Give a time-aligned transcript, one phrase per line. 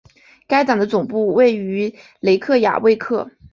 [0.47, 3.29] 该党的总部位于雷克雅未克。